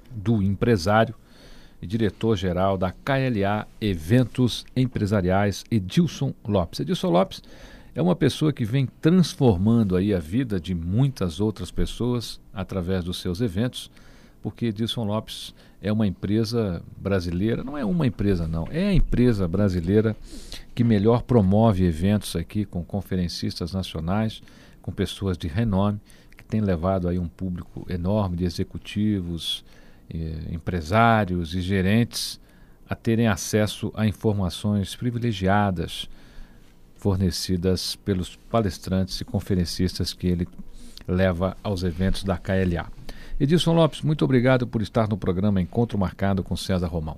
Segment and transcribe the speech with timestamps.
[0.09, 1.13] do empresário
[1.81, 6.79] e diretor-geral da KLA Eventos Empresariais, Edilson Lopes.
[6.79, 7.43] Edilson Lopes
[7.93, 13.19] é uma pessoa que vem transformando aí a vida de muitas outras pessoas através dos
[13.19, 13.91] seus eventos,
[14.41, 19.47] porque Edilson Lopes é uma empresa brasileira, não é uma empresa não, é a empresa
[19.47, 20.15] brasileira
[20.73, 24.41] que melhor promove eventos aqui com conferencistas nacionais,
[24.81, 25.99] com pessoas de renome,
[26.37, 29.65] que tem levado aí um público enorme de executivos,
[30.09, 32.39] eh, empresários e gerentes
[32.89, 36.09] a terem acesso a informações privilegiadas
[37.01, 40.47] fornecidas pelos palestrantes e conferencistas que ele
[41.07, 42.85] leva aos eventos da KLA.
[43.39, 47.17] Edilson Lopes, muito obrigado por estar no programa Encontro Marcado com César Romão.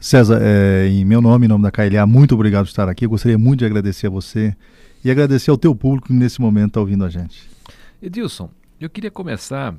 [0.00, 3.04] César, é, em meu nome, em nome da KLA, muito obrigado por estar aqui.
[3.04, 4.56] Eu gostaria muito de agradecer a você
[5.04, 7.50] e agradecer ao teu público que nesse momento está ouvindo a gente.
[8.00, 8.48] Edilson,
[8.80, 9.74] eu queria começar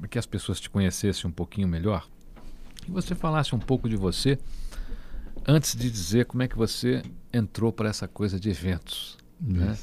[0.00, 2.08] para que as pessoas te conhecessem um pouquinho melhor
[2.88, 4.36] e você falasse um pouco de você
[5.46, 7.00] antes de dizer como é que você
[7.34, 9.18] entrou para essa coisa de eventos.
[9.40, 9.76] Né?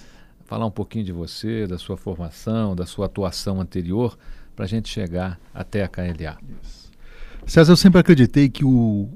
[0.45, 4.17] Falar um pouquinho de você, da sua formação, da sua atuação anterior,
[4.55, 6.37] para a gente chegar até a KLA.
[6.63, 6.91] Isso.
[7.45, 9.09] César, eu sempre acreditei que o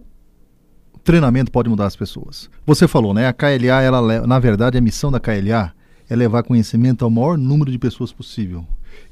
[1.04, 2.50] treinamento pode mudar as pessoas.
[2.66, 3.28] Você falou, né?
[3.28, 5.74] A KLA, ela, na verdade, a missão da KLA
[6.10, 8.66] é levar conhecimento ao maior número de pessoas possível.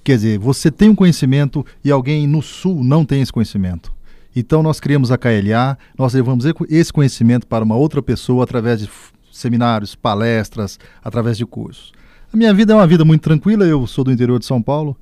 [0.03, 3.93] Quer dizer, você tem um conhecimento e alguém no Sul não tem esse conhecimento.
[4.35, 8.89] Então nós criamos a KLA, nós levamos esse conhecimento para uma outra pessoa através de
[9.33, 11.91] seminários, palestras, através de cursos.
[12.33, 14.97] A minha vida é uma vida muito tranquila, eu sou do interior de São Paulo.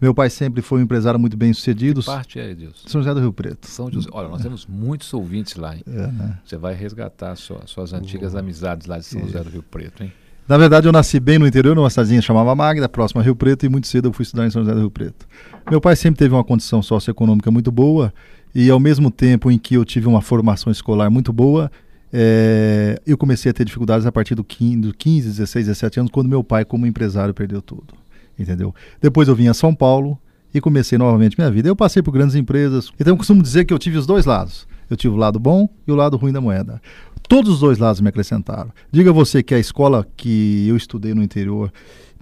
[0.00, 2.00] Meu pai sempre foi um empresário muito bem sucedido.
[2.00, 2.88] Que parte é, Edilson?
[2.88, 3.66] São José do Rio Preto.
[3.66, 4.08] São José.
[4.12, 5.82] Olha, nós temos muitos ouvintes lá, hein?
[5.86, 6.38] É, né?
[6.44, 10.12] Você vai resgatar sua, suas antigas amizades lá de São José do Rio Preto, hein?
[10.46, 13.64] Na verdade, eu nasci bem no interior, numa cidadezinha chamada Magda, próxima a Rio Preto,
[13.64, 15.26] e muito cedo eu fui estudar em São José do Rio Preto.
[15.70, 18.12] Meu pai sempre teve uma condição socioeconômica muito boa,
[18.54, 21.72] e ao mesmo tempo em que eu tive uma formação escolar muito boa,
[22.16, 26.12] é, eu comecei a ter dificuldades a partir do 15, do 15, 16, 17 anos,
[26.12, 27.92] quando meu pai, como empresário, perdeu tudo.
[28.38, 28.72] Entendeu?
[29.00, 30.16] Depois eu vim a São Paulo
[30.54, 31.68] e comecei novamente minha vida.
[31.68, 32.92] Eu passei por grandes empresas.
[33.00, 34.64] Então eu costumo dizer que eu tive os dois lados.
[34.88, 36.80] Eu tive o lado bom e o lado ruim da moeda.
[37.28, 38.70] Todos os dois lados me acrescentaram.
[38.92, 41.72] Diga você que a escola que eu estudei no interior,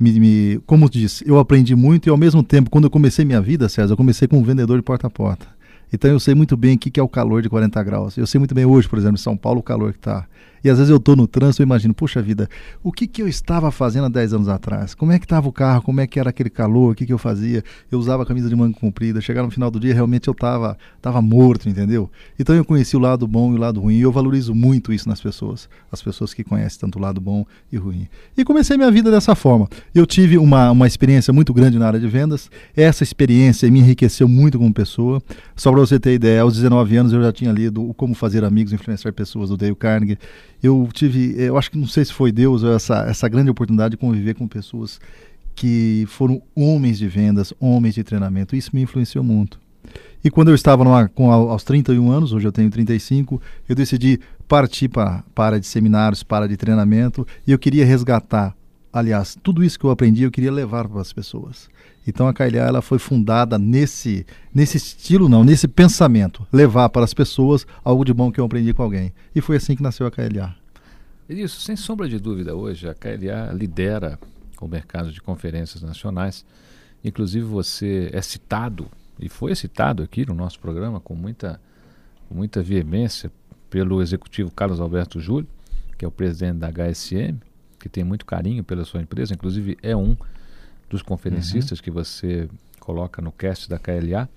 [0.00, 3.42] me, me, como disse, eu aprendi muito e ao mesmo tempo, quando eu comecei minha
[3.42, 5.46] vida, César, eu comecei como vendedor de porta a porta.
[5.92, 8.16] Então eu sei muito bem o que é o calor de 40 graus.
[8.16, 10.26] Eu sei muito bem hoje, por exemplo, em São Paulo, o calor que está.
[10.62, 12.48] E às vezes eu estou no trânsito e imagino, puxa vida,
[12.82, 14.94] o que, que eu estava fazendo há 10 anos atrás?
[14.94, 15.82] Como é que estava o carro?
[15.82, 16.92] Como é que era aquele calor?
[16.92, 17.64] O que, que eu fazia?
[17.90, 19.20] Eu usava camisa de manga comprida.
[19.20, 22.10] Chegar no final do dia, realmente eu estava tava morto, entendeu?
[22.38, 23.96] Então eu conheci o lado bom e o lado ruim.
[23.96, 25.68] E eu valorizo muito isso nas pessoas.
[25.90, 28.08] As pessoas que conhecem tanto o lado bom e ruim.
[28.36, 29.68] E comecei minha vida dessa forma.
[29.94, 32.50] Eu tive uma, uma experiência muito grande na área de vendas.
[32.76, 35.20] Essa experiência me enriqueceu muito como pessoa.
[35.56, 38.44] Só para você ter ideia, aos 19 anos eu já tinha lido o Como Fazer
[38.44, 40.18] Amigos Influenciar Pessoas, do Dale Carnegie
[40.62, 43.96] eu tive, eu acho que não sei se foi Deus essa, essa grande oportunidade de
[43.96, 45.00] conviver com pessoas
[45.54, 48.54] que foram homens de vendas, homens de treinamento.
[48.54, 49.60] Isso me influenciou muito.
[50.24, 54.20] E quando eu estava numa, com, aos 31 anos, hoje eu tenho 35, eu decidi
[54.46, 58.54] partir para a área de seminários, para de treinamento, e eu queria resgatar,
[58.92, 61.70] aliás, tudo isso que eu aprendi, eu queria levar para as pessoas.
[62.06, 67.14] Então a KLA ela foi fundada nesse, nesse estilo, não, nesse pensamento, levar para as
[67.14, 69.12] pessoas algo de bom que eu aprendi com alguém.
[69.34, 70.54] E foi assim que nasceu a KLA.
[71.28, 74.18] Isso, sem sombra de dúvida, hoje a KLA lidera
[74.60, 76.44] o mercado de conferências nacionais.
[77.04, 78.88] Inclusive você é citado,
[79.18, 81.60] e foi citado aqui no nosso programa com muita,
[82.28, 83.30] com muita veemência
[83.70, 85.48] pelo executivo Carlos Alberto Júlio,
[85.96, 87.38] que é o presidente da HSM,
[87.82, 90.16] que tem muito carinho pela sua empresa, inclusive é um
[90.88, 91.84] dos conferencistas uhum.
[91.84, 92.48] que você
[92.78, 94.28] coloca no cast da KLA.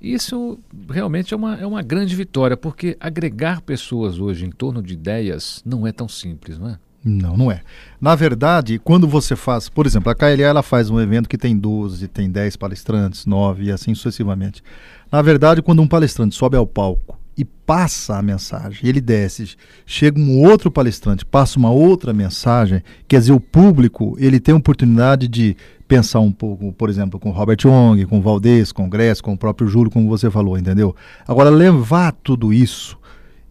[0.00, 0.58] Isso
[0.88, 5.62] realmente é uma, é uma grande vitória, porque agregar pessoas hoje em torno de ideias
[5.64, 6.78] não é tão simples, não é?
[7.02, 7.62] Não, não é.
[8.00, 11.56] Na verdade, quando você faz, por exemplo, a KLA ela faz um evento que tem
[11.56, 14.62] 12, tem 10 palestrantes, 9 e assim sucessivamente.
[15.10, 19.56] Na verdade, quando um palestrante sobe ao palco e passa a mensagem, ele desce,
[19.86, 24.58] chega um outro palestrante, passa uma outra mensagem, quer dizer, o público ele tem a
[24.58, 25.56] oportunidade de
[25.88, 29.68] pensar um pouco, por exemplo, com Robert Young, com Valdez, com Gress, com o próprio
[29.68, 30.94] Júlio, como você falou, entendeu?
[31.26, 32.98] Agora, levar tudo isso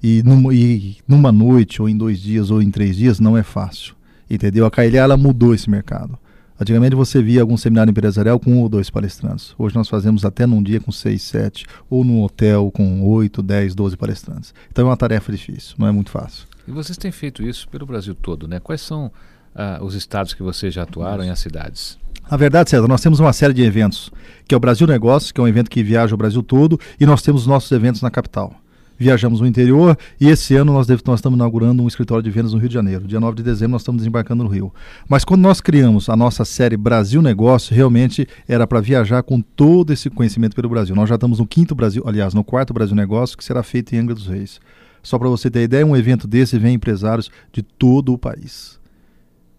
[0.04, 3.42] e numa, e numa noite, ou em dois dias, ou em três dias, não é
[3.42, 3.96] fácil,
[4.30, 4.68] entendeu?
[4.68, 6.16] A KLA, ela mudou esse mercado.
[6.60, 9.56] Antigamente você via algum seminário empresarial com um ou dois palestrantes.
[9.58, 13.74] Hoje nós fazemos até num dia com seis, sete, ou num hotel com oito, dez,
[13.74, 14.54] doze palestrantes.
[14.70, 16.46] Então é uma tarefa difícil, não é muito fácil.
[16.68, 18.60] E vocês têm feito isso pelo Brasil todo, né?
[18.60, 19.10] Quais são
[19.56, 21.98] ah, os estados que vocês já atuaram e as cidades?
[22.30, 24.12] Na verdade, César, nós temos uma série de eventos,
[24.46, 27.06] que é o Brasil Negócios, que é um evento que viaja o Brasil todo, e
[27.06, 28.54] nós temos os nossos eventos na capital
[29.00, 32.52] viajamos no interior e esse ano nós, deve, nós estamos inaugurando um escritório de vendas
[32.52, 33.08] no Rio de Janeiro.
[33.08, 34.74] Dia 9 de dezembro nós estamos desembarcando no Rio.
[35.08, 39.94] Mas quando nós criamos a nossa série Brasil Negócio, realmente era para viajar com todo
[39.94, 40.94] esse conhecimento pelo Brasil.
[40.96, 44.00] Nós já estamos no quinto Brasil, aliás, no quarto Brasil Negócio, que será feito em
[44.00, 44.60] Angra dos Reis.
[45.02, 48.78] Só para você ter ideia, um evento desse vem empresários de todo o país.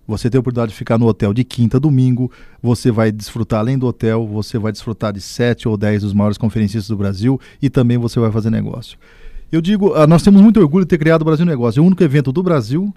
[0.07, 3.61] Você tem a oportunidade de ficar no hotel de quinta a domingo, você vai desfrutar
[3.61, 7.41] além do hotel, você vai desfrutar de sete ou dez dos maiores conferencistas do Brasil
[7.63, 8.99] e também você vai fazer negócio.
[9.53, 11.81] Eu digo, uh, nós temos muito orgulho de ter criado o Brasil Negócio.
[11.81, 12.95] É o único evento do Brasil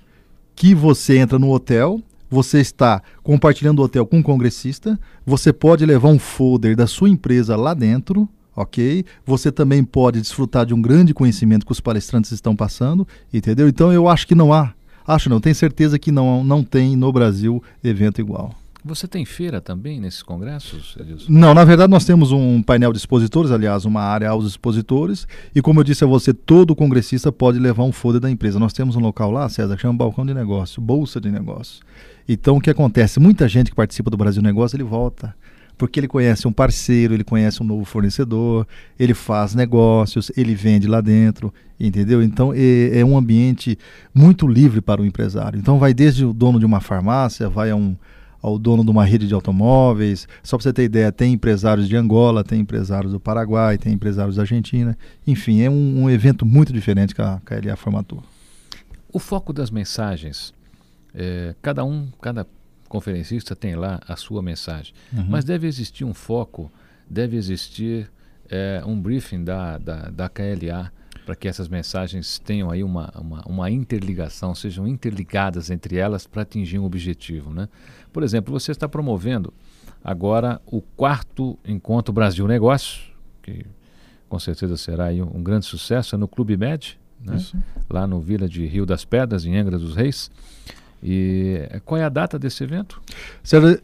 [0.56, 5.84] que você entra no hotel, você está compartilhando o hotel com um congressista, você pode
[5.84, 9.04] levar um folder da sua empresa lá dentro, ok?
[9.26, 13.68] Você também pode desfrutar de um grande conhecimento que os palestrantes estão passando, entendeu?
[13.68, 14.74] Então eu acho que não há,
[15.08, 18.54] acho não, tenho certeza que não, não tem no Brasil evento igual.
[18.86, 21.28] Você tem feira também nesses congressos, Edilson?
[21.30, 25.26] Não, na verdade nós temos um painel de expositores, aliás, uma área aos expositores,
[25.56, 28.60] e como eu disse a você, todo congressista pode levar um folder da empresa.
[28.60, 31.82] Nós temos um local lá, César, que chama Balcão de Negócio, Bolsa de Negócio.
[32.28, 33.20] Então o que acontece?
[33.22, 35.34] Muita gente que participa do Brasil Negócio, ele volta
[35.78, 38.68] porque ele conhece um parceiro, ele conhece um novo fornecedor,
[39.00, 42.22] ele faz negócios, ele vende lá dentro, entendeu?
[42.22, 43.78] Então é, é, um ambiente
[44.14, 45.60] muito livre para o empresário.
[45.60, 47.96] Então vai desde o dono de uma farmácia, vai a um,
[48.44, 50.28] ao dono de uma rede de automóveis.
[50.44, 54.36] Só para você ter ideia, tem empresários de Angola, tem empresários do Paraguai, tem empresários
[54.36, 54.98] da Argentina.
[55.26, 58.22] Enfim, é um, um evento muito diferente que a KLA formatou.
[59.14, 60.54] O foco das mensagens,
[61.16, 62.46] é, cada um, cada
[62.90, 65.26] conferencista tem lá a sua mensagem, uhum.
[65.30, 66.70] mas deve existir um foco,
[67.10, 68.12] deve existir
[68.50, 70.92] é, um briefing da, da, da KLA
[71.26, 76.42] para que essas mensagens tenham aí uma, uma, uma interligação, sejam interligadas entre elas para
[76.42, 77.54] atingir um objetivo.
[77.54, 77.70] Né?
[78.12, 79.54] Por exemplo, você está promovendo
[80.04, 83.12] agora o quarto Encontro Brasil Negócios,
[83.42, 83.66] que
[84.28, 87.38] com certeza será aí um, grande sucesso, é no Clube Med, né?
[87.90, 90.30] lá no Vila de Rio das Pedras, em Angra dos Reis.
[91.02, 93.02] E qual é a data desse evento?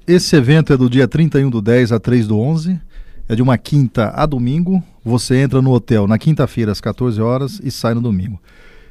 [0.07, 2.79] Esse evento é do dia 31 do 10 a 3 do 11
[3.29, 4.83] é de uma quinta a domingo.
[5.05, 8.41] Você entra no hotel na quinta-feira às 14 horas e sai no domingo.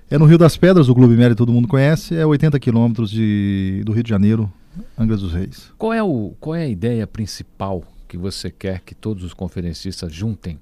[0.08, 3.93] É no Rio das Pedras, o Clube Mérito todo mundo conhece, é 80 quilômetros do
[3.93, 4.50] Rio de Janeiro,
[4.96, 5.70] Angra dos Reis.
[5.76, 10.11] Qual é, o, qual é a ideia principal que você quer que todos os conferencistas
[10.14, 10.58] juntem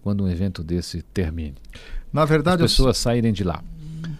[0.00, 1.56] quando um evento desse termine?
[2.10, 3.02] Na verdade, as pessoas eu...
[3.02, 3.62] saírem de lá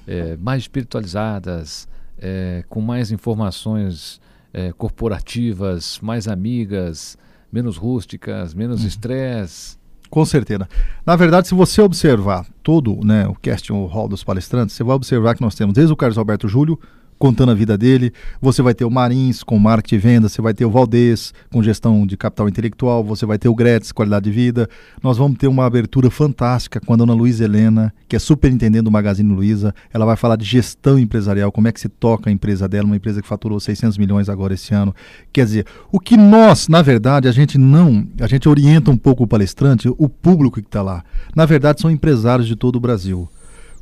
[0.06, 1.86] é, mais espiritualizadas,
[2.18, 4.20] é, com mais informações
[4.52, 7.16] é, corporativas, mais amigas,
[7.52, 8.88] menos rústicas, menos uhum.
[8.88, 9.78] estresse.
[10.10, 10.66] Com certeza.
[11.04, 15.34] Na verdade, se você observar todo né, o casting hall dos palestrantes, você vai observar
[15.34, 16.78] que nós temos desde o Carlos Alberto Júlio,
[17.18, 18.12] contando a vida dele.
[18.40, 21.62] Você vai ter o Marins com marketing e venda, você vai ter o Valdez com
[21.62, 24.68] gestão de capital intelectual, você vai ter o Gretz, qualidade de vida.
[25.02, 28.90] Nós vamos ter uma abertura fantástica com a dona Luiza Helena, que é superintendente do
[28.90, 29.74] Magazine Luiza.
[29.92, 32.96] Ela vai falar de gestão empresarial, como é que se toca a empresa dela, uma
[32.96, 34.94] empresa que faturou 600 milhões agora esse ano.
[35.32, 39.24] Quer dizer, o que nós, na verdade, a gente não, a gente orienta um pouco
[39.24, 41.04] o palestrante, o público que está lá.
[41.34, 43.28] Na verdade, são empresários de todo o Brasil.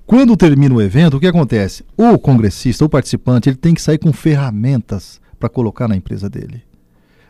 [0.07, 1.85] Quando termina o evento, o que acontece?
[1.97, 6.63] O congressista, o participante, ele tem que sair com ferramentas para colocar na empresa dele.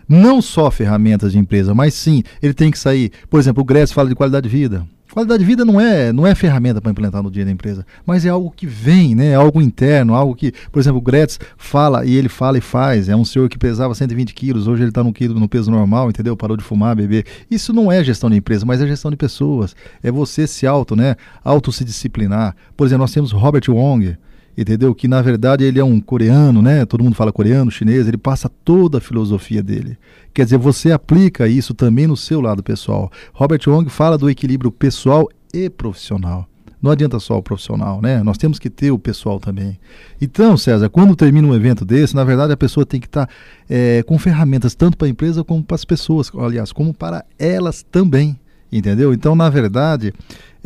[0.09, 3.11] Não só ferramentas de empresa, mas sim, ele tem que sair.
[3.29, 4.87] Por exemplo, o Grécia fala de qualidade de vida.
[5.17, 8.27] Qualidade de vida não é, não é ferramenta para implementar no dia da empresa, mas
[8.27, 9.29] é algo que vem, né?
[9.29, 13.09] É algo interno, algo que, por exemplo, o Gretz fala e ele fala e faz.
[13.09, 16.37] É um senhor que pesava 120 quilos, hoje ele está no, no peso normal, entendeu?
[16.37, 17.25] Parou de fumar, beber.
[17.51, 19.75] Isso não é gestão de empresa, mas é gestão de pessoas.
[20.03, 21.17] É você se auto, né?
[21.43, 22.55] Auto se disciplinar.
[22.77, 24.19] Por exemplo, nós temos Robert Wong,
[24.57, 24.95] entendeu?
[24.95, 26.85] Que na verdade ele é um coreano, né?
[26.85, 29.99] Todo mundo fala coreano, chinês, ele passa toda a filosofia dele.
[30.33, 33.11] Quer dizer, você aplica isso também no seu lado pessoal.
[33.33, 36.49] Robert Wong fala do equilíbrio pessoal e profissional.
[36.81, 38.23] Não adianta só o profissional, né?
[38.23, 39.79] Nós temos que ter o pessoal também.
[40.21, 43.33] Então, César, quando termina um evento desse, na verdade a pessoa tem que estar tá,
[43.69, 47.83] é, com ferramentas tanto para a empresa como para as pessoas, aliás, como para elas
[47.83, 48.39] também.
[48.71, 49.15] Entendeu?
[49.15, 50.13] Então, na verdade,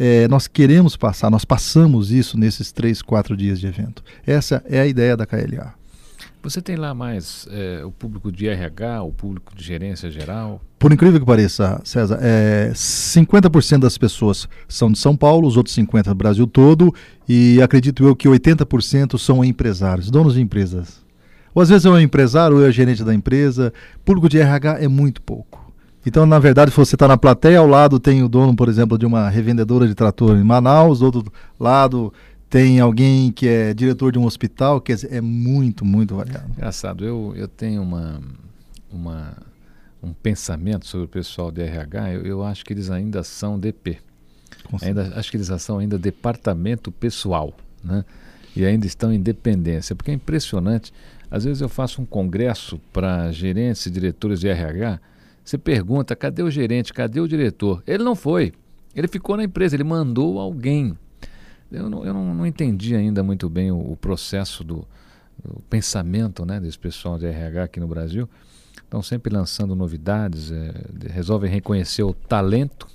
[0.02, 4.02] é, nós queremos passar, nós passamos isso nesses três, quatro dias de evento.
[4.26, 5.74] Essa é a ideia da KLA.
[6.42, 10.62] Você tem lá mais é, o público de RH, o público de gerência geral?
[10.78, 15.76] Por incrível que pareça, César, é, 50% das pessoas são de São Paulo, os outros
[15.76, 16.94] 50% do Brasil todo,
[17.28, 21.04] e acredito eu que 80% são empresários, donos de empresas.
[21.54, 23.70] Ou às vezes é um empresário, ou é gerente da empresa.
[24.02, 25.69] Público de RH é muito pouco.
[26.04, 28.96] Então, na verdade, se você está na plateia, ao lado tem o dono, por exemplo,
[28.96, 32.12] de uma revendedora de trator em Manaus, do outro lado
[32.48, 36.50] tem alguém que é diretor de um hospital, quer dizer, é muito, muito variado.
[36.50, 38.20] Engraçado, eu, eu tenho uma,
[38.90, 39.36] uma,
[40.02, 43.98] um pensamento sobre o pessoal de RH, eu, eu acho que eles ainda são DP.
[44.82, 48.04] Ainda, acho que eles são ainda departamento pessoal, né?
[48.54, 50.92] E ainda estão em dependência, porque é impressionante.
[51.30, 55.00] Às vezes eu faço um congresso para gerentes e diretores de RH,
[55.44, 57.82] você pergunta, cadê o gerente, cadê o diretor?
[57.86, 58.52] Ele não foi,
[58.94, 60.96] ele ficou na empresa, ele mandou alguém
[61.70, 64.86] eu não, eu não, não entendi ainda muito bem o, o processo do,
[65.42, 68.28] do, pensamento né, desse pessoal de RH aqui no Brasil.
[68.76, 70.72] Estão sempre lançando novidades, é,
[71.10, 72.88] resolvem reconhecer o talento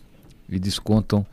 [0.50, 1.26] e descontam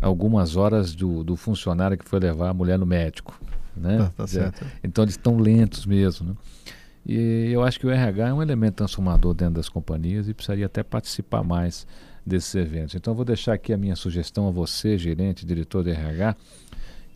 [0.00, 3.40] algumas horas do, do funcionário que foi levar a mulher no médico.
[3.76, 3.98] Né?
[3.98, 4.66] Tá, tá certo.
[4.82, 6.30] Então eles estão lentos mesmo.
[6.30, 6.34] Né?
[7.04, 10.66] E eu acho que o RH é um elemento transformador dentro das companhias e precisaria
[10.66, 11.86] até participar mais
[12.24, 12.94] desses eventos.
[12.94, 16.36] Então, eu vou deixar aqui a minha sugestão a você, gerente, diretor de RH,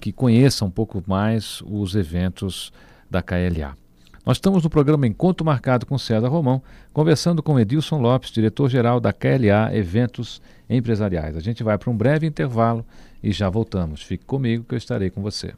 [0.01, 2.73] que conheça um pouco mais os eventos
[3.11, 3.77] da KLA.
[4.27, 6.61] Nós estamos no programa Encontro Marcado com César Romão,
[6.93, 11.37] conversando com Edilson Lopes, diretor-geral da KLA Eventos Empresariais.
[11.37, 12.85] A gente vai para um breve intervalo
[13.23, 14.03] e já voltamos.
[14.03, 15.55] Fique comigo que eu estarei com você.